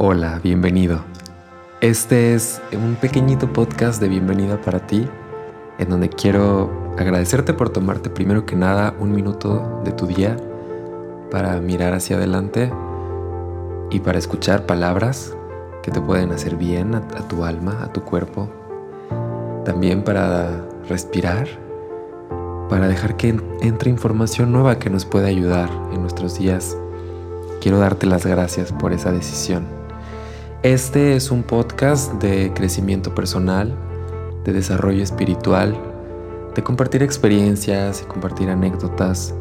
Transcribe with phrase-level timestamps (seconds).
[0.00, 1.00] Hola, bienvenido.
[1.80, 5.08] Este es un pequeñito podcast de bienvenida para ti,
[5.80, 10.36] en donde quiero agradecerte por tomarte primero que nada un minuto de tu día
[11.32, 12.72] para mirar hacia adelante
[13.90, 15.36] y para escuchar palabras
[15.82, 18.48] que te pueden hacer bien a, tu alma, a tu cuerpo.
[19.64, 21.48] También para respirar,
[22.70, 26.76] para dejar que entre información nueva que nos pueda ayudar en nuestros días.
[27.60, 29.77] Quiero darte las gracias por esa decisión.
[30.64, 33.72] Este es un podcast de crecimiento personal,
[34.44, 35.76] de desarrollo espiritual,
[36.56, 39.36] de compartir experiencias y compartir anécdotas,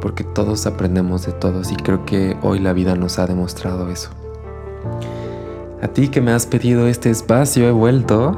[0.00, 4.08] porque todos aprendemos de todos y creo que hoy la vida nos ha demostrado eso.
[5.82, 8.34] A ti que me has pedido este espacio he vuelto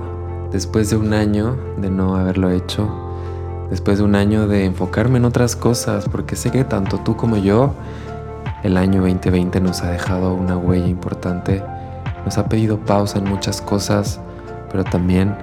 [0.50, 2.90] después de un año de no haberlo hecho,
[3.70, 7.36] después de un año de enfocarme en otras cosas, porque sé que tanto tú como
[7.36, 7.74] yo,
[8.64, 11.62] el año 2020 nos ha dejado una huella importante
[12.24, 14.20] nos ha pedido pausa en muchas cosas,
[14.70, 15.36] pero también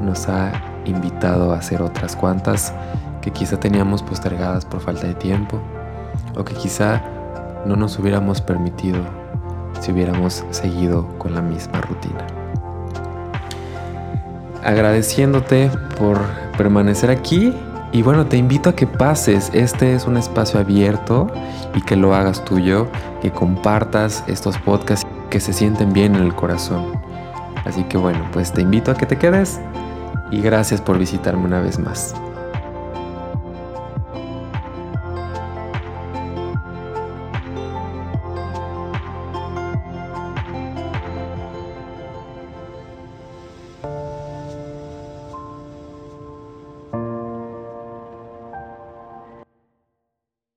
[0.00, 0.52] nos ha
[0.84, 2.72] invitado a hacer otras cuantas
[3.20, 5.60] que quizá teníamos postergadas por falta de tiempo
[6.36, 7.02] o que quizá
[7.66, 8.98] no nos hubiéramos permitido
[9.80, 12.26] si hubiéramos seguido con la misma rutina.
[14.64, 16.18] Agradeciéndote por
[16.56, 17.52] permanecer aquí
[17.92, 19.50] y bueno, te invito a que pases.
[19.52, 21.26] Este es un espacio abierto
[21.74, 22.88] y que lo hagas tuyo,
[23.20, 25.01] que compartas estos podcasts
[25.32, 26.92] que se sienten bien en el corazón.
[27.64, 29.58] Así que bueno, pues te invito a que te quedes
[30.30, 32.14] y gracias por visitarme una vez más.